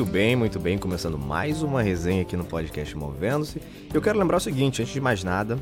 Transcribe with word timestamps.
Muito 0.00 0.12
bem, 0.12 0.34
muito 0.34 0.58
bem. 0.58 0.78
Começando 0.78 1.18
mais 1.18 1.62
uma 1.62 1.82
resenha 1.82 2.22
aqui 2.22 2.34
no 2.34 2.42
podcast 2.42 2.96
Movendo-se. 2.96 3.60
Eu 3.92 4.00
quero 4.00 4.18
lembrar 4.18 4.38
o 4.38 4.40
seguinte, 4.40 4.80
antes 4.80 4.94
de 4.94 4.98
mais 4.98 5.22
nada, 5.22 5.58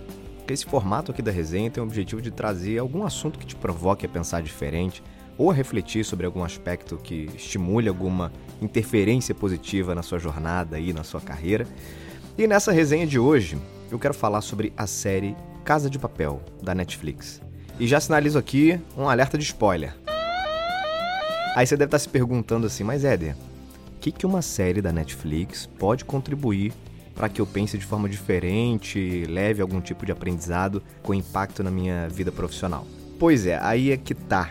que 0.46 0.52
esse 0.52 0.65
formato 0.65 1.10
aqui 1.10 1.20
da 1.20 1.33
resenha 1.33 1.69
tem 1.69 1.83
o 1.83 1.84
objetivo 1.87 2.23
de 2.23 2.30
trazer 2.30 2.79
algum 2.79 3.02
assunto 3.02 3.37
que 3.37 3.45
te 3.45 3.56
provoque 3.56 4.06
a 4.06 4.09
pensar 4.09 4.41
diferente 4.41 5.02
ou 5.37 5.51
a 5.51 5.55
refletir 5.55 6.05
sobre 6.05 6.24
algum 6.24 6.45
aspecto 6.45 6.96
que 6.98 7.29
estimule 7.35 7.88
alguma 7.88 8.32
interferência 8.63 9.35
positiva 9.35 9.93
na 9.93 10.04
sua 10.04 10.21
jornada 10.21 10.79
e 10.79 10.93
na 10.93 11.02
sua 11.02 11.20
carreira. 11.20 11.66
E 12.38 12.46
nessa 12.46 12.70
resenha 12.70 13.09
de 13.09 13.18
hoje, 13.18 13.59
eu 13.91 13.98
quero 13.98 14.15
falar 14.15 14.41
sobre 14.41 14.73
a 14.76 14.87
série 14.87 15.35
Casa 15.65 15.91
de 15.91 15.98
Papel, 15.98 16.41
da 16.63 16.76
Netflix. 16.76 17.43
E 17.76 17.88
já 17.88 17.98
sinalizo 17.98 18.38
aqui 18.38 18.80
um 18.96 19.09
alerta 19.09 19.37
de 19.37 19.43
spoiler. 19.43 19.96
Aí 21.57 21.66
você 21.66 21.76
deve 21.76 21.88
estar 21.88 21.98
se 21.98 22.09
perguntando 22.09 22.68
assim, 22.68 22.85
mas 22.85 23.04
Éder, 23.04 23.35
que, 24.12 24.20
que 24.20 24.26
uma 24.26 24.42
série 24.42 24.80
da 24.80 24.92
Netflix 24.92 25.66
pode 25.78 26.04
contribuir 26.04 26.73
para 27.14 27.28
que 27.28 27.40
eu 27.40 27.46
pense 27.46 27.76
de 27.76 27.84
forma 27.84 28.09
diferente, 28.09 29.24
leve 29.26 29.60
algum 29.60 29.80
tipo 29.80 30.06
de 30.06 30.12
aprendizado 30.12 30.82
com 31.02 31.12
impacto 31.12 31.62
na 31.62 31.70
minha 31.70 32.09
vida 32.09 32.30
profissional? 32.30 32.86
Pois 33.18 33.45
é, 33.45 33.59
aí 33.60 33.90
é 33.90 33.96
que 33.96 34.14
tá, 34.14 34.51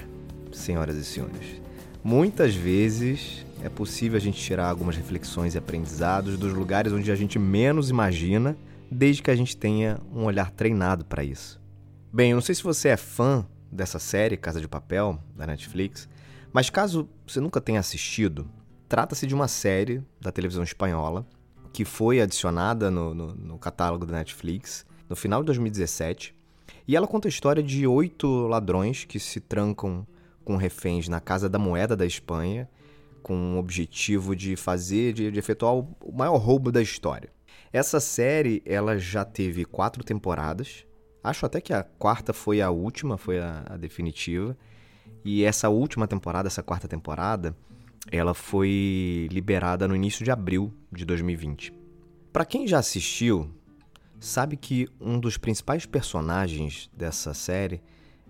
senhoras 0.52 0.98
e 0.98 1.04
senhores. 1.04 1.62
Muitas 2.04 2.54
vezes 2.54 3.46
é 3.64 3.70
possível 3.70 4.18
a 4.18 4.22
gente 4.22 4.40
tirar 4.40 4.70
algumas 4.70 4.96
reflexões 4.96 5.56
e 5.56 5.58
aprendizados 5.58 6.38
dos 6.38 6.54
lugares 6.54 6.92
onde 6.92 7.12
a 7.12 7.16
gente 7.16 7.40
menos 7.40 7.90
imagina, 7.90 8.56
desde 8.92 9.24
que 9.24 9.32
a 9.32 9.36
gente 9.36 9.56
tenha 9.56 9.98
um 10.14 10.26
olhar 10.26 10.52
treinado 10.52 11.06
para 11.06 11.24
isso. 11.24 11.60
Bem, 12.12 12.32
eu 12.32 12.36
não 12.36 12.42
sei 12.42 12.54
se 12.54 12.64
você 12.64 12.90
é 12.90 12.98
fã 12.98 13.46
dessa 13.72 14.00
série 14.00 14.38
Casa 14.38 14.62
de 14.62 14.68
Papel 14.68 15.20
da 15.36 15.48
Netflix, 15.48 16.08
mas 16.54 16.70
caso 16.70 17.10
você 17.26 17.40
nunca 17.40 17.60
tenha 17.60 17.80
assistido, 17.80 18.48
Trata-se 18.88 19.28
de 19.28 19.36
uma 19.36 19.50
série 19.50 20.02
da 20.22 20.32
televisão 20.32 20.64
espanhola 20.64 21.28
que 21.74 21.84
foi 21.84 22.22
adicionada 22.22 22.90
no, 22.90 23.14
no, 23.14 23.36
no, 23.36 23.60
catálogo 23.60 24.06
da 24.06 24.14
Netflix 24.14 24.86
no 25.10 25.16
final 25.16 25.42
de 25.42 25.48
2017. 25.48 26.34
E 26.88 26.96
ela 26.96 27.06
conta 27.06 27.28
a 27.28 27.30
história 27.30 27.62
de 27.62 27.86
oito 27.86 28.48
ladrões 28.48 29.04
que 29.04 29.20
se 29.20 29.42
trancam 29.42 30.08
com 30.44 30.56
reféns 30.56 31.10
na 31.10 31.20
Casa 31.20 31.50
da 31.50 31.60
Moeda 31.60 31.98
da 31.98 32.06
Espanha 32.06 32.70
com 33.22 33.56
o 33.56 33.60
objetivo 33.60 34.34
de 34.34 34.56
fazer, 34.56 35.12
de, 35.12 35.30
de 35.32 35.38
efetuar 35.38 35.76
o, 35.76 35.96
maior 36.14 36.38
roubo 36.38 36.72
da 36.72 36.82
história. 36.82 37.30
Essa 37.74 38.00
série 38.00 38.64
ela 38.66 38.98
já 38.98 39.26
teve 39.26 39.66
quatro 39.66 40.02
temporadas. 40.02 40.86
Acho 41.22 41.46
até 41.46 41.60
que 41.60 41.74
a 41.74 41.84
quarta 41.84 42.32
foi 42.32 42.62
a 42.62 42.70
última, 42.70 43.18
foi 43.18 43.40
a, 43.40 43.66
a 43.70 43.76
definitiva. 43.76 44.58
E 45.26 45.44
essa 45.44 45.68
última 45.68 46.08
temporada, 46.08 46.48
essa 46.48 46.64
quarta 46.64 46.88
temporada, 46.88 47.54
ela 48.12 48.34
foi 48.34 49.28
liberada 49.32 49.88
no 49.88 49.96
início 49.96 50.24
de 50.24 50.32
abril 50.32 50.74
de 50.92 51.06
2020. 51.06 51.74
Para 52.32 52.46
quem 52.46 52.68
já 52.68 52.80
assistiu, 52.80 53.50
sabe 54.20 54.56
que 54.56 54.88
um 55.00 55.20
dos 55.20 55.38
principais 55.38 55.86
personagens 55.86 56.90
dessa 56.96 57.34
série 57.34 57.82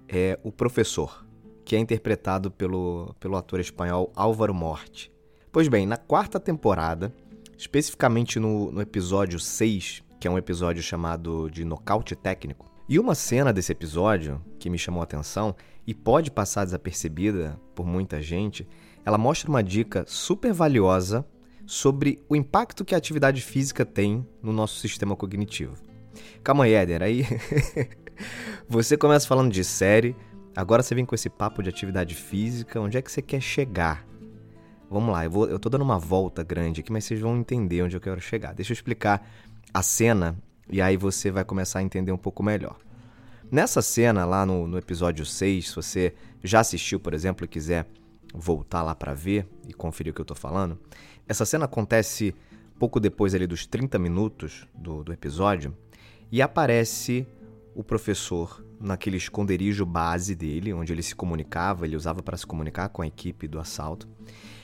é 0.07 0.39
o 0.43 0.51
professor, 0.51 1.25
que 1.65 1.75
é 1.75 1.79
interpretado 1.79 2.49
pelo, 2.49 3.13
pelo 3.19 3.35
ator 3.35 3.59
espanhol 3.59 4.11
Álvaro 4.15 4.53
Morte. 4.53 5.11
Pois 5.51 5.67
bem, 5.67 5.85
na 5.85 5.97
quarta 5.97 6.39
temporada, 6.39 7.13
especificamente 7.57 8.39
no, 8.39 8.71
no 8.71 8.81
episódio 8.81 9.39
6, 9.39 10.03
que 10.19 10.27
é 10.27 10.31
um 10.31 10.37
episódio 10.37 10.81
chamado 10.81 11.49
de 11.49 11.65
Nocaute 11.65 12.15
Técnico, 12.15 12.71
e 12.89 12.97
uma 12.97 13.15
cena 13.15 13.51
desse 13.51 13.71
episódio 13.71 14.41
que 14.57 14.69
me 14.69 14.77
chamou 14.77 15.01
a 15.01 15.03
atenção 15.03 15.55
e 15.85 15.93
pode 15.93 16.31
passar 16.31 16.63
desapercebida 16.63 17.59
por 17.75 17.85
muita 17.85 18.21
gente 18.21 18.67
ela 19.07 19.17
mostra 19.17 19.49
uma 19.49 19.63
dica 19.63 20.03
super 20.05 20.51
valiosa 20.51 21.25
sobre 21.65 22.21
o 22.27 22.35
impacto 22.35 22.83
que 22.83 22.93
a 22.93 22.97
atividade 22.97 23.41
física 23.41 23.85
tem 23.85 24.27
no 24.43 24.51
nosso 24.51 24.81
sistema 24.81 25.15
cognitivo. 25.15 25.75
Calma 26.43 26.65
aí, 26.65 26.73
Éder, 26.73 27.01
aí 27.01 27.25
você 28.67 28.97
começa 28.97 29.25
falando 29.25 29.49
de 29.49 29.63
série, 29.63 30.13
agora 30.53 30.83
você 30.83 30.93
vem 30.93 31.05
com 31.05 31.15
esse 31.15 31.29
papo 31.29 31.63
de 31.63 31.69
atividade 31.69 32.15
física, 32.15 32.81
onde 32.81 32.97
é 32.97 33.01
que 33.01 33.09
você 33.09 33.21
quer 33.21 33.39
chegar? 33.39 34.05
Vamos 34.91 35.13
lá, 35.13 35.23
eu, 35.23 35.31
vou, 35.31 35.47
eu 35.47 35.57
tô 35.57 35.69
dando 35.69 35.83
uma 35.83 35.97
volta 35.97 36.43
grande 36.43 36.81
aqui, 36.81 36.91
mas 36.91 37.05
vocês 37.05 37.21
vão 37.21 37.37
entender 37.37 37.81
onde 37.83 37.95
eu 37.95 38.01
quero 38.01 38.19
chegar. 38.19 38.53
Deixa 38.53 38.73
eu 38.73 38.75
explicar 38.75 39.25
a 39.73 39.81
cena 39.81 40.37
e 40.69 40.81
aí 40.81 40.97
você 40.97 41.31
vai 41.31 41.45
começar 41.45 41.79
a 41.79 41.83
entender 41.83 42.11
um 42.11 42.17
pouco 42.17 42.43
melhor. 42.43 42.75
Nessa 43.49 43.81
cena, 43.81 44.25
lá 44.25 44.45
no, 44.45 44.67
no 44.67 44.77
episódio 44.77 45.25
6, 45.25 45.69
se 45.69 45.75
você 45.77 46.13
já 46.43 46.59
assistiu, 46.59 46.99
por 46.99 47.13
exemplo, 47.13 47.45
e 47.45 47.47
quiser 47.47 47.87
voltar 48.33 48.83
lá 48.83 48.93
para 48.93 49.13
ver 49.13 49.47
e 49.67 49.73
conferir 49.73 50.11
o 50.11 50.15
que 50.15 50.21
eu 50.21 50.25
tô 50.25 50.35
falando, 50.35 50.79
essa 51.27 51.45
cena 51.45 51.65
acontece 51.65 52.33
pouco 52.77 52.99
depois 52.99 53.33
ali 53.33 53.47
dos 53.47 53.65
30 53.65 53.97
minutos 53.97 54.67
do, 54.73 55.03
do 55.03 55.11
episódio 55.11 55.75
e 56.31 56.41
aparece 56.41 57.27
o 57.75 57.83
professor 57.83 58.63
naquele 58.79 59.17
esconderijo 59.17 59.85
base 59.85 60.35
dele, 60.35 60.73
onde 60.73 60.91
ele 60.91 61.03
se 61.03 61.15
comunicava, 61.15 61.85
ele 61.85 61.95
usava 61.95 62.21
para 62.21 62.37
se 62.37 62.45
comunicar 62.45 62.89
com 62.89 63.01
a 63.01 63.07
equipe 63.07 63.47
do 63.47 63.59
assalto. 63.59 64.07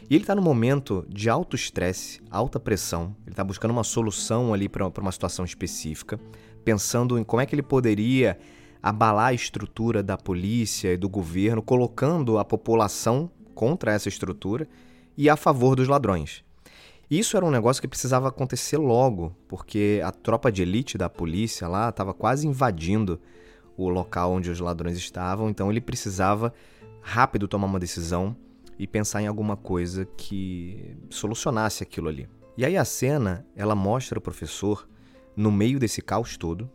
E 0.09 0.16
ele 0.16 0.23
está 0.23 0.35
num 0.35 0.41
momento 0.41 1.06
de 1.07 1.29
alto 1.29 1.56
estresse, 1.56 2.22
alta 2.29 2.59
pressão, 2.59 3.16
ele 3.22 3.34
está 3.34 3.44
buscando 3.44 3.72
uma 3.72 3.84
solução 3.84 4.53
ali 4.53 4.68
para 4.68 4.88
uma 4.88 5.12
situação 5.12 5.46
específica, 5.46 6.19
pensando 6.66 7.18
em 7.18 7.23
como 7.23 7.41
é 7.41 7.46
que 7.46 7.56
ele 7.56 7.63
poderia 7.63 8.38
abalar 8.81 9.28
a 9.28 9.34
estrutura 9.34 10.03
da 10.03 10.18
polícia 10.18 10.91
e 10.91 10.97
do 10.97 11.07
governo, 11.07 11.62
colocando 11.62 12.38
a 12.38 12.44
população 12.44 13.31
contra 13.53 13.94
essa 13.94 14.09
estrutura 14.09 14.68
e 15.18 15.30
a 15.30 15.36
favor 15.36 15.75
dos 15.75 15.88
ladrões. 15.88 16.44
Isso 17.09 17.38
era 17.38 17.46
um 17.46 17.52
negócio 17.52 17.81
que 17.81 17.88
precisava 17.88 18.30
acontecer 18.30 18.78
logo, 18.78 19.36
porque 19.47 20.02
a 20.03 20.12
tropa 20.12 20.52
de 20.52 20.62
elite 20.62 20.97
da 20.97 21.09
polícia 21.09 21.68
lá 21.68 21.90
estava 21.90 22.14
quase 22.14 22.47
invadindo 22.47 23.19
o 23.78 23.90
local 23.90 24.34
onde 24.34 24.50
os 24.50 24.59
ladrões 24.59 24.97
estavam, 24.97 25.50
então 25.50 25.69
ele 25.69 25.81
precisava 25.81 26.53
rápido 27.02 27.47
tomar 27.47 27.68
uma 27.68 27.80
decisão 27.80 28.36
e 28.80 28.88
pensar 28.88 29.22
em 29.22 29.28
alguma 29.28 29.56
coisa 29.56 30.06
que 30.18 30.96
solucionasse 31.09 31.84
aquilo 31.84 32.09
ali. 32.09 32.28
E 32.58 32.66
aí 32.66 32.78
a 32.78 32.85
cena, 32.85 33.46
ela 33.56 33.75
mostra 33.75 34.18
o 34.18 34.22
professor 34.22 34.88
no 35.35 35.52
meio 35.52 35.80
desse 35.80 36.02
caos 36.02 36.38
todo, 36.38 36.70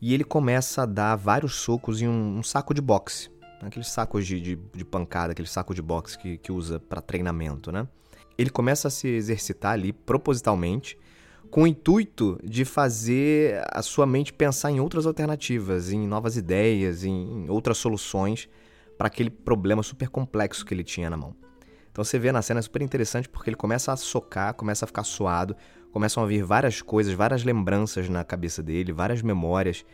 e 0.00 0.14
ele 0.14 0.24
começa 0.24 0.82
a 0.82 0.86
dar 0.86 1.16
vários 1.16 1.54
socos 1.54 2.00
em 2.00 2.08
um, 2.08 2.38
um 2.38 2.42
saco 2.42 2.72
de 2.72 2.80
boxe. 2.80 3.30
Aqueles 3.60 3.88
sacos 3.88 4.26
de, 4.26 4.40
de, 4.40 4.56
de 4.56 4.84
pancada, 4.84 5.32
aquele 5.32 5.48
saco 5.48 5.74
de 5.74 5.82
boxe 5.82 6.16
que, 6.16 6.38
que 6.38 6.52
usa 6.52 6.78
para 6.78 7.00
treinamento, 7.00 7.72
né? 7.72 7.88
Ele 8.36 8.50
começa 8.50 8.86
a 8.86 8.90
se 8.90 9.08
exercitar 9.08 9.72
ali 9.72 9.92
propositalmente, 9.92 10.96
com 11.50 11.62
o 11.62 11.66
intuito 11.66 12.38
de 12.44 12.64
fazer 12.64 13.62
a 13.72 13.82
sua 13.82 14.06
mente 14.06 14.32
pensar 14.32 14.70
em 14.70 14.80
outras 14.80 15.06
alternativas, 15.06 15.90
em 15.90 16.06
novas 16.06 16.36
ideias, 16.36 17.04
em 17.04 17.48
outras 17.48 17.78
soluções 17.78 18.48
para 18.96 19.06
aquele 19.06 19.30
problema 19.30 19.82
super 19.82 20.08
complexo 20.08 20.64
que 20.64 20.74
ele 20.74 20.84
tinha 20.84 21.08
na 21.08 21.16
mão. 21.16 21.34
Então 21.90 22.04
você 22.04 22.18
vê 22.18 22.30
na 22.30 22.42
cena 22.42 22.60
é 22.60 22.62
super 22.62 22.82
interessante 22.82 23.28
porque 23.28 23.50
ele 23.50 23.56
começa 23.56 23.92
a 23.92 23.96
socar, 23.96 24.54
começa 24.54 24.84
a 24.84 24.88
ficar 24.88 25.04
suado, 25.04 25.56
começam 25.90 26.22
a 26.22 26.26
vir 26.26 26.44
várias 26.44 26.82
coisas, 26.82 27.12
várias 27.12 27.42
lembranças 27.42 28.08
na 28.08 28.22
cabeça 28.22 28.62
dele, 28.62 28.92
várias 28.92 29.22
memórias 29.22 29.84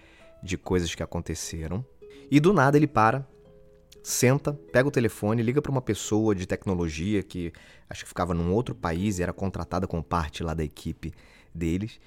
de 0.42 0.58
coisas 0.58 0.94
que 0.94 1.02
aconteceram. 1.02 1.84
E 2.30 2.40
do 2.40 2.52
nada 2.52 2.76
ele 2.76 2.86
para, 2.86 3.26
senta, 4.04 4.52
pega 4.70 4.86
o 4.86 4.92
telefone, 4.92 5.42
liga 5.42 5.62
para 5.62 5.72
uma 5.72 5.80
pessoa 5.80 6.34
de 6.34 6.46
tecnologia 6.46 7.22
que 7.22 7.50
acho 7.88 8.02
que 8.02 8.08
ficava 8.08 8.34
num 8.34 8.52
outro 8.52 8.74
país 8.74 9.18
e 9.18 9.22
era 9.22 9.32
contratada 9.32 9.86
como 9.86 10.02
parte 10.02 10.42
lá 10.42 10.52
da 10.52 10.62
equipe 10.62 11.14
deles. 11.54 11.98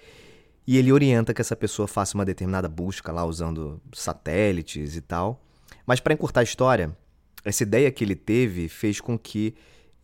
E 0.66 0.78
ele 0.78 0.92
orienta 0.92 1.34
que 1.34 1.42
essa 1.42 1.56
pessoa 1.56 1.88
faça 1.88 2.16
uma 2.16 2.24
determinada 2.24 2.70
busca 2.70 3.12
lá 3.12 3.26
usando 3.26 3.82
satélites 3.94 4.96
e 4.96 5.02
tal. 5.02 5.42
Mas 5.88 6.00
para 6.00 6.14
encurtar 6.14 6.42
a 6.42 6.44
história, 6.44 6.96
essa 7.44 7.64
ideia 7.64 7.90
que 7.90 8.04
ele 8.04 8.16
teve 8.16 8.70
fez 8.70 9.02
com 9.02 9.18
que 9.18 9.56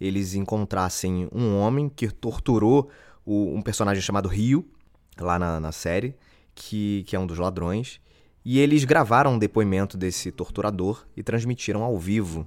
eles 0.02 0.34
encontrassem 0.34 1.30
um 1.32 1.56
homem 1.58 1.90
que 1.90 2.08
torturou 2.08 2.90
o, 3.24 3.54
um 3.54 3.62
personagem 3.62 4.02
chamado 4.02 4.28
Rio, 4.28 4.68
lá 5.20 5.38
na, 5.38 5.60
na 5.60 5.72
série, 5.72 6.16
que, 6.56 7.04
que 7.06 7.16
é 7.16 7.20
um 7.20 7.28
dos 7.28 7.38
ladrões, 7.38 8.02
e 8.46 8.60
eles 8.60 8.84
gravaram 8.84 9.34
um 9.34 9.40
depoimento 9.40 9.98
desse 9.98 10.32
torturador 10.32 11.06
e 11.16 11.24
transmitiram 11.24 11.84
ao 11.84 11.98
vivo 11.98 12.46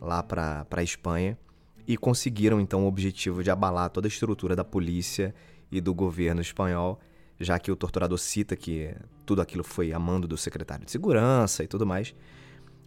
lá 0.00 0.22
para 0.22 0.66
a 0.70 0.82
Espanha 0.82 1.38
e 1.86 1.96
conseguiram 1.96 2.60
então 2.60 2.84
o 2.84 2.88
objetivo 2.88 3.42
de 3.42 3.50
abalar 3.50 3.90
toda 3.90 4.06
a 4.06 4.10
estrutura 4.10 4.54
da 4.54 4.64
polícia 4.64 5.34
e 5.70 5.80
do 5.80 5.94
governo 5.94 6.40
espanhol, 6.40 7.00
já 7.38 7.58
que 7.58 7.70
o 7.70 7.76
torturador 7.76 8.18
cita 8.18 8.56
que 8.56 8.94
tudo 9.24 9.40
aquilo 9.40 9.64
foi 9.64 9.92
a 9.92 9.98
mando 9.98 10.26
do 10.26 10.36
secretário 10.36 10.84
de 10.84 10.90
segurança 10.90 11.62
e 11.62 11.66
tudo 11.66 11.86
mais. 11.86 12.14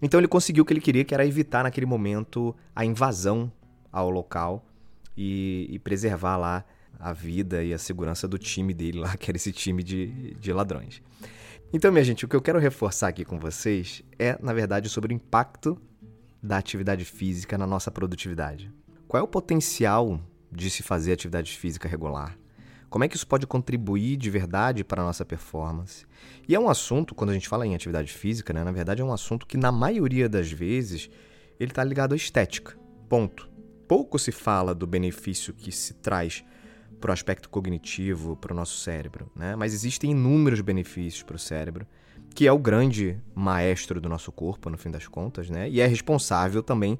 Então 0.02 0.20
ele 0.20 0.28
conseguiu 0.28 0.64
o 0.64 0.66
que 0.66 0.74
ele 0.74 0.82
queria, 0.82 1.06
que 1.06 1.14
era 1.14 1.26
evitar 1.26 1.64
naquele 1.64 1.86
momento 1.86 2.56
a 2.76 2.84
invasão 2.84 3.52
ao 3.92 4.10
local 4.10 4.66
e, 5.16 5.68
e 5.70 5.80
preservar 5.80 6.38
lá 6.38 6.66
a 7.00 7.14
vida 7.14 7.64
e 7.64 7.74
a 7.74 7.78
segurança 7.78 8.28
do 8.28 8.38
time 8.38 8.74
dele 8.74 9.00
lá, 9.00 9.16
que 9.18 9.32
era 9.32 9.38
esse 9.38 9.52
time 9.52 9.84
de, 9.84 10.36
de 10.36 10.52
ladrões. 10.52 11.02
Então, 11.74 11.90
minha 11.90 12.04
gente, 12.04 12.26
o 12.26 12.28
que 12.28 12.36
eu 12.36 12.42
quero 12.42 12.60
reforçar 12.60 13.08
aqui 13.08 13.24
com 13.24 13.40
vocês 13.40 14.04
é, 14.20 14.38
na 14.42 14.52
verdade, 14.52 14.90
sobre 14.90 15.14
o 15.14 15.16
impacto 15.16 15.82
da 16.44 16.58
atividade 16.58 17.06
física 17.06 17.58
na 17.58 17.66
nossa 17.66 17.90
produtividade. 17.90 18.70
Qual 19.08 19.22
é 19.22 19.24
o 19.24 19.28
potencial 19.28 20.20
de 20.52 20.70
se 20.70 20.84
fazer 20.84 21.14
atividade 21.14 21.58
física 21.58 21.88
regular? 21.88 22.38
Como 22.90 23.06
é 23.06 23.08
que 23.08 23.16
isso 23.16 23.26
pode 23.26 23.48
contribuir 23.48 24.18
de 24.18 24.30
verdade 24.30 24.84
para 24.84 25.02
a 25.02 25.06
nossa 25.06 25.24
performance? 25.24 26.06
E 26.46 26.54
é 26.54 26.60
um 26.60 26.68
assunto, 26.68 27.16
quando 27.16 27.30
a 27.30 27.34
gente 27.34 27.48
fala 27.48 27.66
em 27.66 27.74
atividade 27.74 28.12
física, 28.12 28.52
né, 28.52 28.66
na 28.66 28.72
verdade 28.74 29.02
é 29.02 29.06
um 29.06 29.14
assunto 29.14 29.48
que, 29.48 29.56
na 29.56 29.72
maioria 29.72 30.28
das 30.28 30.52
vezes, 30.52 31.10
ele 31.58 31.72
está 31.72 31.86
ligado 31.86 32.12
à 32.12 32.18
estética. 32.18 32.78
Ponto. 33.08 33.50
Pouco 33.88 34.20
se 34.20 34.34
fala 34.34 34.76
do 34.76 34.86
benefício 34.86 35.54
que 35.54 35.72
se 35.72 35.94
traz 35.94 36.44
para 37.02 37.10
o 37.10 37.14
aspecto 37.14 37.50
cognitivo, 37.50 38.36
para 38.36 38.54
o 38.54 38.56
nosso 38.56 38.78
cérebro, 38.78 39.30
né? 39.36 39.56
mas 39.56 39.74
existem 39.74 40.12
inúmeros 40.12 40.62
benefícios 40.62 41.24
para 41.24 41.36
o 41.36 41.40
cérebro, 41.40 41.86
que 42.34 42.48
é 42.48 42.52
o 42.52 42.60
grande 42.60 43.18
maestro 43.34 44.00
do 44.00 44.08
nosso 44.08 44.32
corpo, 44.32 44.70
no 44.70 44.78
fim 44.78 44.92
das 44.92 45.08
contas, 45.08 45.50
né? 45.50 45.68
e 45.68 45.82
é 45.82 45.88
responsável 45.88 46.62
também 46.62 46.98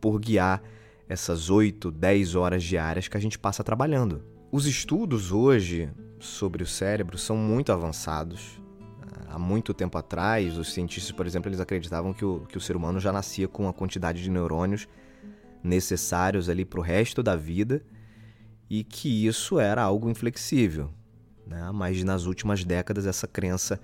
por 0.00 0.18
guiar 0.18 0.60
essas 1.08 1.48
8, 1.48 1.90
10 1.92 2.34
horas 2.34 2.64
diárias 2.64 3.06
que 3.06 3.16
a 3.16 3.20
gente 3.20 3.38
passa 3.38 3.62
trabalhando. 3.62 4.22
Os 4.50 4.66
estudos 4.66 5.30
hoje 5.30 5.88
sobre 6.18 6.62
o 6.62 6.66
cérebro 6.66 7.16
são 7.16 7.36
muito 7.36 7.70
avançados. 7.70 8.60
Há 9.28 9.38
muito 9.38 9.72
tempo 9.72 9.96
atrás, 9.96 10.58
os 10.58 10.72
cientistas, 10.72 11.12
por 11.12 11.26
exemplo, 11.26 11.48
eles 11.48 11.60
acreditavam 11.60 12.12
que 12.12 12.24
o, 12.24 12.40
que 12.48 12.56
o 12.56 12.60
ser 12.60 12.74
humano 12.74 12.98
já 12.98 13.12
nascia 13.12 13.46
com 13.46 13.68
a 13.68 13.72
quantidade 13.72 14.22
de 14.22 14.30
neurônios 14.30 14.88
necessários 15.62 16.48
ali 16.48 16.64
para 16.64 16.80
o 16.80 16.82
resto 16.82 17.22
da 17.22 17.36
vida 17.36 17.82
e 18.68 18.84
que 18.84 19.26
isso 19.26 19.58
era 19.58 19.82
algo 19.82 20.10
inflexível. 20.10 20.90
Né? 21.46 21.70
Mas 21.72 22.02
nas 22.02 22.26
últimas 22.26 22.64
décadas 22.64 23.06
essa 23.06 23.26
crença 23.26 23.80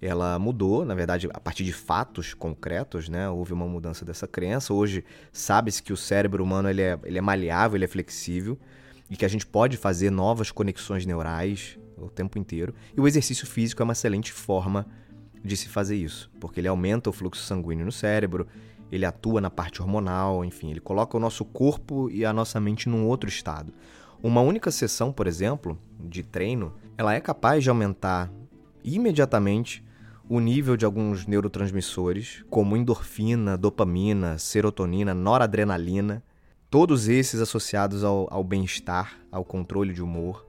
ela 0.00 0.38
mudou, 0.38 0.84
na 0.84 0.94
verdade, 0.94 1.28
a 1.32 1.38
partir 1.38 1.62
de 1.62 1.74
fatos 1.74 2.32
concretos, 2.32 3.08
né? 3.08 3.28
Houve 3.28 3.52
uma 3.52 3.66
mudança 3.66 4.02
dessa 4.02 4.26
crença. 4.26 4.72
Hoje 4.72 5.04
sabe-se 5.30 5.82
que 5.82 5.92
o 5.92 5.96
cérebro 5.96 6.42
humano 6.42 6.70
ele 6.70 6.80
é, 6.80 6.98
ele 7.04 7.18
é 7.18 7.20
maleável, 7.20 7.76
ele 7.76 7.84
é 7.84 7.88
flexível 7.88 8.58
e 9.10 9.16
que 9.16 9.26
a 9.26 9.28
gente 9.28 9.46
pode 9.46 9.76
fazer 9.76 10.10
novas 10.10 10.50
conexões 10.50 11.04
neurais 11.04 11.78
o 11.98 12.08
tempo 12.08 12.38
inteiro. 12.38 12.74
E 12.96 13.00
o 13.00 13.06
exercício 13.06 13.46
físico 13.46 13.82
é 13.82 13.84
uma 13.84 13.92
excelente 13.92 14.32
forma 14.32 14.86
de 15.44 15.56
se 15.56 15.68
fazer 15.68 15.96
isso, 15.96 16.30
porque 16.40 16.60
ele 16.60 16.68
aumenta 16.68 17.10
o 17.10 17.12
fluxo 17.12 17.42
sanguíneo 17.42 17.84
no 17.84 17.92
cérebro, 17.92 18.46
ele 18.90 19.04
atua 19.04 19.40
na 19.40 19.50
parte 19.50 19.80
hormonal, 19.80 20.44
enfim, 20.44 20.70
ele 20.70 20.80
coloca 20.80 21.16
o 21.16 21.20
nosso 21.20 21.44
corpo 21.44 22.10
e 22.10 22.24
a 22.24 22.32
nossa 22.32 22.58
mente 22.60 22.88
num 22.88 23.06
outro 23.06 23.28
estado. 23.28 23.72
Uma 24.22 24.42
única 24.42 24.70
sessão, 24.70 25.10
por 25.10 25.26
exemplo, 25.26 25.78
de 25.98 26.22
treino, 26.22 26.74
ela 26.98 27.14
é 27.14 27.20
capaz 27.20 27.64
de 27.64 27.70
aumentar 27.70 28.30
imediatamente 28.84 29.82
o 30.28 30.38
nível 30.38 30.76
de 30.76 30.84
alguns 30.84 31.26
neurotransmissores, 31.26 32.44
como 32.50 32.76
endorfina, 32.76 33.56
dopamina, 33.56 34.36
serotonina, 34.38 35.14
noradrenalina, 35.14 36.22
todos 36.68 37.08
esses 37.08 37.40
associados 37.40 38.04
ao, 38.04 38.28
ao 38.30 38.44
bem-estar, 38.44 39.18
ao 39.32 39.42
controle 39.42 39.94
de 39.94 40.02
humor. 40.02 40.46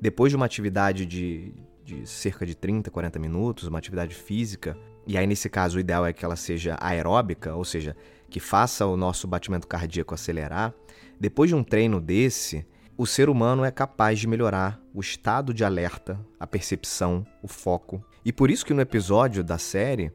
Depois 0.00 0.32
de 0.32 0.36
uma 0.36 0.44
atividade 0.44 1.06
de, 1.06 1.54
de 1.84 2.04
cerca 2.08 2.44
de 2.44 2.56
30, 2.56 2.90
40 2.90 3.18
minutos, 3.20 3.68
uma 3.68 3.78
atividade 3.78 4.14
física, 4.14 4.76
e 5.06 5.16
aí 5.16 5.26
nesse 5.26 5.48
caso 5.48 5.76
o 5.76 5.80
ideal 5.80 6.04
é 6.04 6.12
que 6.12 6.24
ela 6.24 6.36
seja 6.36 6.76
aeróbica, 6.80 7.54
ou 7.54 7.64
seja, 7.64 7.96
que 8.28 8.40
faça 8.40 8.84
o 8.84 8.96
nosso 8.96 9.28
batimento 9.28 9.68
cardíaco 9.68 10.14
acelerar, 10.14 10.74
depois 11.18 11.48
de 11.48 11.54
um 11.54 11.62
treino 11.62 12.00
desse, 12.00 12.66
o 12.96 13.06
ser 13.06 13.28
humano 13.28 13.64
é 13.64 13.70
capaz 13.70 14.20
de 14.20 14.28
melhorar 14.28 14.80
o 14.92 15.00
estado 15.00 15.52
de 15.52 15.64
alerta, 15.64 16.18
a 16.38 16.46
percepção, 16.46 17.26
o 17.42 17.48
foco. 17.48 18.04
E 18.24 18.32
por 18.32 18.50
isso 18.50 18.64
que 18.64 18.72
no 18.72 18.80
episódio 18.80 19.42
da 19.42 19.58
série, 19.58 20.12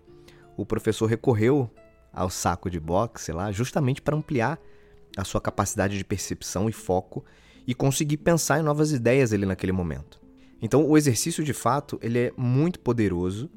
o 0.55 0.65
professor 0.65 1.05
recorreu 1.05 1.69
ao 2.13 2.29
saco 2.29 2.69
de 2.69 2.79
boxe 2.79 3.31
lá, 3.31 3.51
justamente 3.51 4.01
para 4.01 4.15
ampliar 4.15 4.59
a 5.17 5.23
sua 5.23 5.41
capacidade 5.41 5.97
de 5.97 6.05
percepção 6.05 6.69
e 6.69 6.71
foco 6.71 7.25
e 7.67 7.75
conseguir 7.75 8.17
pensar 8.17 8.59
em 8.59 8.63
novas 8.63 8.91
ideias 8.91 9.33
ali 9.33 9.45
naquele 9.45 9.73
momento. 9.73 10.19
Então, 10.61 10.85
o 10.85 10.97
exercício 10.97 11.43
de 11.43 11.53
fato 11.53 11.99
ele 12.01 12.19
é 12.19 12.33
muito 12.37 12.79
poderoso 12.79 13.49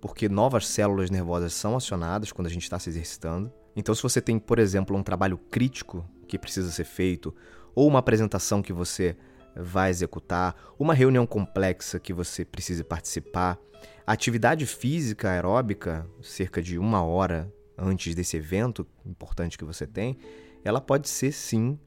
porque 0.00 0.28
novas 0.28 0.66
células 0.66 1.10
nervosas 1.10 1.54
são 1.54 1.76
acionadas 1.76 2.30
quando 2.30 2.46
a 2.46 2.50
gente 2.50 2.62
está 2.62 2.78
se 2.78 2.90
exercitando. 2.90 3.50
Então, 3.74 3.94
se 3.94 4.02
você 4.02 4.20
tem, 4.20 4.38
por 4.38 4.58
exemplo, 4.58 4.96
um 4.96 5.02
trabalho 5.02 5.38
crítico 5.50 6.08
que 6.28 6.38
precisa 6.38 6.70
ser 6.70 6.84
feito, 6.84 7.34
ou 7.76 7.86
uma 7.86 7.98
apresentação 7.98 8.62
que 8.62 8.72
você 8.72 9.14
vai 9.54 9.90
executar, 9.90 10.56
uma 10.78 10.94
reunião 10.94 11.26
complexa 11.26 12.00
que 12.00 12.12
você 12.12 12.44
precise 12.44 12.82
participar, 12.82 13.58
atividade 14.06 14.64
física 14.64 15.30
aeróbica, 15.30 16.06
cerca 16.22 16.62
de 16.62 16.78
uma 16.78 17.04
hora 17.04 17.52
antes 17.76 18.14
desse 18.14 18.38
evento 18.38 18.86
importante 19.04 19.58
que 19.58 19.64
você 19.64 19.86
tem, 19.86 20.16
ela 20.64 20.80
pode 20.80 21.08
ser 21.08 21.32
sim 21.32 21.78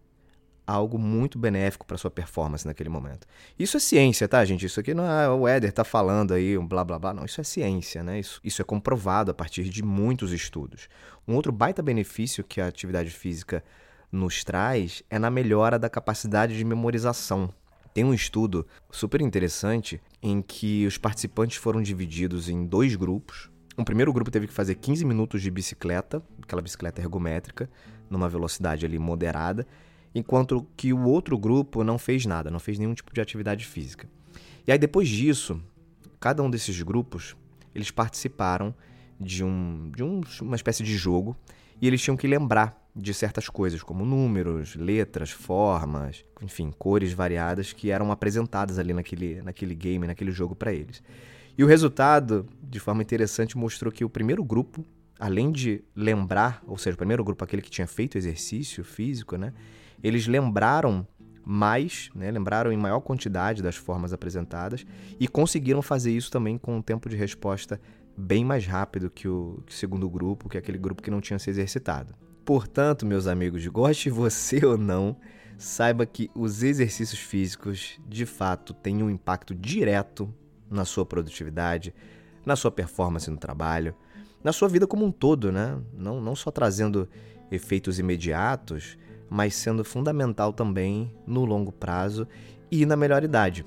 algo 0.65 0.99
muito 0.99 1.39
benéfico 1.39 1.83
para 1.83 1.97
sua 1.97 2.11
performance 2.11 2.67
naquele 2.67 2.89
momento. 2.89 3.25
Isso 3.57 3.75
é 3.75 3.79
ciência, 3.79 4.27
tá, 4.27 4.45
gente? 4.45 4.67
Isso 4.67 4.79
aqui 4.79 4.93
não 4.93 5.03
é 5.03 5.27
o 5.27 5.47
Éder 5.47 5.73
tá 5.73 5.83
falando 5.83 6.31
aí, 6.31 6.55
um 6.55 6.67
blá 6.67 6.83
blá 6.85 6.99
blá, 6.99 7.11
não, 7.11 7.25
isso 7.25 7.41
é 7.41 7.43
ciência, 7.43 8.03
né? 8.03 8.19
Isso, 8.19 8.39
isso 8.43 8.61
é 8.61 8.65
comprovado 8.65 9.31
a 9.31 9.33
partir 9.33 9.63
de 9.63 9.81
muitos 9.81 10.31
estudos. 10.31 10.87
Um 11.27 11.33
outro 11.33 11.51
baita 11.51 11.81
benefício 11.81 12.43
que 12.43 12.61
a 12.61 12.67
atividade 12.67 13.09
física 13.09 13.63
nos 14.11 14.43
traz 14.43 15.03
é 15.09 15.19
na 15.19 15.29
melhora 15.29 15.77
da 15.77 15.89
capacidade 15.89 16.57
de 16.57 16.63
memorização. 16.63 17.53
Tem 17.93 18.03
um 18.03 18.13
estudo 18.13 18.65
super 18.91 19.21
interessante 19.21 20.01
em 20.21 20.41
que 20.41 20.85
os 20.85 20.97
participantes 20.97 21.57
foram 21.57 21.81
divididos 21.81 22.49
em 22.49 22.65
dois 22.65 22.95
grupos. 22.95 23.49
Um 23.77 23.83
primeiro 23.83 24.13
grupo 24.13 24.31
teve 24.31 24.47
que 24.47 24.53
fazer 24.53 24.75
15 24.75 25.05
minutos 25.05 25.41
de 25.41 25.49
bicicleta, 25.49 26.23
aquela 26.41 26.61
bicicleta 26.61 27.01
ergométrica, 27.01 27.69
numa 28.09 28.29
velocidade 28.29 28.85
ali 28.85 28.99
moderada, 28.99 29.65
enquanto 30.13 30.65
que 30.75 30.91
o 30.91 31.03
outro 31.05 31.37
grupo 31.37 31.83
não 31.83 31.97
fez 31.97 32.25
nada, 32.25 32.49
não 32.51 32.59
fez 32.59 32.77
nenhum 32.77 32.93
tipo 32.93 33.13
de 33.13 33.21
atividade 33.21 33.65
física. 33.65 34.09
E 34.67 34.71
aí 34.71 34.77
depois 34.77 35.07
disso, 35.07 35.61
cada 36.19 36.43
um 36.43 36.49
desses 36.49 36.81
grupos, 36.81 37.35
eles 37.73 37.91
participaram 37.91 38.73
de, 39.19 39.43
um, 39.43 39.91
de 39.95 40.03
um, 40.03 40.21
uma 40.41 40.55
espécie 40.55 40.83
de 40.83 40.95
jogo 40.95 41.35
e 41.81 41.87
eles 41.87 42.01
tinham 42.01 42.17
que 42.17 42.27
lembrar 42.27 42.88
de 42.99 43.13
certas 43.13 43.49
coisas, 43.49 43.81
como 43.81 44.05
números, 44.05 44.75
letras, 44.75 45.31
formas, 45.31 46.25
enfim, 46.41 46.71
cores 46.77 47.13
variadas 47.13 47.73
que 47.73 47.89
eram 47.89 48.11
apresentadas 48.11 48.77
ali 48.77 48.93
naquele, 48.93 49.41
naquele 49.41 49.75
game, 49.75 50.05
naquele 50.05 50.31
jogo 50.31 50.55
para 50.55 50.73
eles. 50.73 51.01
E 51.57 51.63
o 51.63 51.67
resultado, 51.67 52.47
de 52.61 52.79
forma 52.79 53.01
interessante, 53.01 53.57
mostrou 53.57 53.91
que 53.91 54.05
o 54.05 54.09
primeiro 54.09 54.43
grupo 54.43 54.85
além 55.19 55.51
de 55.51 55.83
lembrar, 55.93 56.63
ou 56.65 56.77
seja, 56.77 56.95
o 56.95 56.97
primeiro 56.97 57.23
grupo, 57.23 57.43
aquele 57.43 57.61
que 57.61 57.69
tinha 57.69 57.85
feito 57.85 58.17
exercício 58.17 58.85
físico, 58.85 59.35
né? 59.35 59.53
Eles 60.01 60.25
lembraram 60.25 61.05
mais, 61.43 62.09
né? 62.15 62.31
lembraram 62.31 62.71
em 62.71 62.77
maior 62.77 63.01
quantidade 63.01 63.61
das 63.61 63.75
formas 63.75 64.13
apresentadas 64.13 64.85
e 65.19 65.27
conseguiram 65.27 65.81
fazer 65.81 66.11
isso 66.11 66.31
também 66.31 66.57
com 66.57 66.77
um 66.77 66.81
tempo 66.81 67.09
de 67.09 67.17
resposta 67.17 67.81
bem 68.15 68.45
mais 68.45 68.65
rápido 68.65 69.09
que 69.09 69.27
o, 69.27 69.61
segundo 69.67 70.09
grupo, 70.09 70.47
que 70.47 70.57
é 70.57 70.59
aquele 70.59 70.77
grupo 70.77 71.01
que 71.01 71.11
não 71.11 71.19
tinha 71.19 71.39
se 71.39 71.49
exercitado. 71.49 72.13
Portanto, 72.49 73.05
meus 73.05 73.27
amigos, 73.27 73.67
goste 73.67 74.09
você 74.09 74.65
ou 74.65 74.75
não, 74.75 75.15
saiba 75.55 76.03
que 76.03 76.31
os 76.33 76.63
exercícios 76.63 77.19
físicos 77.19 77.99
de 78.07 78.25
fato 78.25 78.73
têm 78.73 79.03
um 79.03 79.09
impacto 79.11 79.53
direto 79.53 80.33
na 80.67 80.83
sua 80.83 81.05
produtividade, 81.05 81.93
na 82.43 82.55
sua 82.55 82.71
performance 82.71 83.29
no 83.29 83.37
trabalho, 83.37 83.93
na 84.43 84.51
sua 84.51 84.67
vida 84.67 84.87
como 84.87 85.05
um 85.05 85.11
todo, 85.11 85.51
né? 85.51 85.79
Não, 85.93 86.19
não 86.19 86.35
só 86.35 86.49
trazendo 86.49 87.07
efeitos 87.51 87.99
imediatos, 87.99 88.97
mas 89.29 89.53
sendo 89.53 89.83
fundamental 89.83 90.51
também 90.51 91.15
no 91.27 91.45
longo 91.45 91.71
prazo 91.71 92.27
e 92.71 92.83
na 92.83 92.95
melhor 92.95 93.23
idade. 93.23 93.63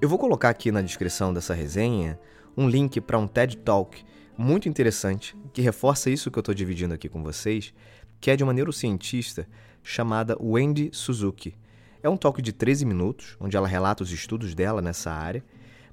Eu 0.00 0.08
vou 0.08 0.20
colocar 0.20 0.50
aqui 0.50 0.70
na 0.70 0.82
descrição 0.82 1.34
dessa 1.34 1.52
resenha 1.52 2.16
um 2.56 2.68
link 2.68 3.00
para 3.00 3.18
um 3.18 3.26
TED 3.26 3.56
Talk 3.56 4.04
muito 4.36 4.68
interessante 4.68 5.36
que 5.52 5.62
reforça 5.62 6.10
isso 6.10 6.30
que 6.30 6.38
eu 6.38 6.40
estou 6.40 6.54
dividindo 6.54 6.92
aqui 6.92 7.08
com 7.08 7.22
vocês, 7.22 7.72
que 8.20 8.30
é 8.30 8.36
de 8.36 8.44
uma 8.44 8.52
neurocientista 8.52 9.46
chamada 9.82 10.36
Wendy 10.40 10.90
Suzuki. 10.92 11.54
É 12.02 12.08
um 12.08 12.16
talk 12.16 12.40
de 12.40 12.52
13 12.52 12.84
minutos, 12.84 13.36
onde 13.40 13.56
ela 13.56 13.68
relata 13.68 14.02
os 14.02 14.10
estudos 14.10 14.54
dela 14.54 14.82
nessa 14.82 15.10
área, 15.10 15.44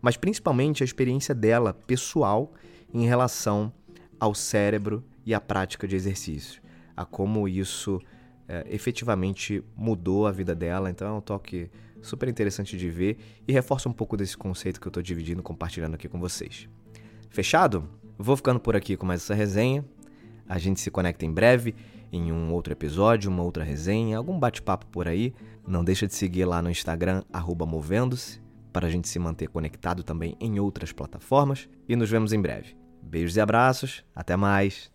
mas 0.02 0.18
principalmente 0.18 0.84
a 0.84 0.86
experiência 0.86 1.36
dela 1.36 1.74
pessoal 1.74 2.54
em 2.94 3.06
relação 3.06 3.72
ao 4.20 4.34
cérebro 4.36 5.04
e 5.26 5.34
à 5.34 5.40
prática 5.40 5.88
de 5.88 5.96
exercício, 5.96 6.62
a 6.96 7.06
como 7.06 7.48
isso 7.48 8.02
é, 8.48 8.66
efetivamente 8.70 9.64
mudou 9.76 10.28
a 10.28 10.32
vida 10.32 10.54
dela. 10.54 10.90
Então 10.90 11.08
é 11.08 11.12
um 11.12 11.22
toque 11.22 11.70
super 12.02 12.28
interessante 12.28 12.78
de 12.78 12.90
ver 12.90 13.18
e 13.48 13.54
reforça 13.54 13.88
um 13.88 13.94
pouco 13.94 14.18
desse 14.18 14.36
conceito 14.36 14.82
que 14.82 14.88
eu 14.88 14.90
estou 14.90 15.04
dividindo, 15.04 15.42
compartilhando 15.42 15.96
aqui 15.96 16.10
com 16.10 16.20
vocês. 16.20 16.68
Fechado? 17.30 17.88
Vou 18.18 18.36
ficando 18.36 18.60
por 18.60 18.76
aqui 18.76 18.98
com 18.98 19.06
mais 19.06 19.22
essa 19.22 19.34
resenha. 19.34 19.86
A 20.48 20.58
gente 20.58 20.82
se 20.82 20.92
conecta 20.92 21.26
em 21.26 21.32
breve 21.32 21.74
em 22.12 22.32
um 22.32 22.52
outro 22.52 22.74
episódio, 22.74 23.32
uma 23.32 23.44
outra 23.44 23.64
resenha, 23.64 24.18
algum 24.18 24.38
bate-papo 24.38 24.86
por 24.88 25.08
aí. 25.08 25.34
Não 25.68 25.84
deixa 25.84 26.08
de 26.08 26.14
seguir 26.14 26.46
lá 26.46 26.62
no 26.62 26.70
Instagram, 26.70 27.24
movendo-se, 27.66 28.42
para 28.74 28.88
a 28.88 28.90
gente 28.90 29.08
se 29.08 29.20
manter 29.20 29.48
conectado 29.48 30.04
também 30.04 30.36
em 30.40 30.60
outras 30.60 30.92
plataformas. 30.92 31.70
E 31.88 31.96
nos 31.96 32.10
vemos 32.10 32.34
em 32.34 32.42
breve. 32.42 32.76
Beijos 33.02 33.36
e 33.36 33.42
abraços, 33.42 34.04
até 34.16 34.36
mais! 34.36 34.92